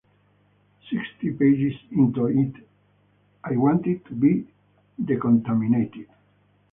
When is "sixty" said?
0.89-1.29